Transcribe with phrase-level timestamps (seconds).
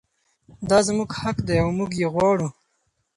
[0.69, 2.47] دا زموږ حق دی او موږ یې غواړو.